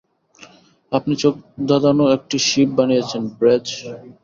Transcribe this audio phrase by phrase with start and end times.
[0.91, 3.67] আপনি চোখধাঁধানো একটা শিপ বানিয়েছেন, ব্র্যায!